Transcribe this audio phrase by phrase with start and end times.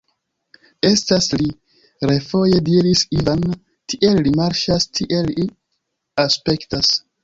[0.87, 3.47] Estas li!refoje diris Ivan,
[3.95, 5.51] tiel li marŝas, tiel li
[6.31, 6.97] aspektas.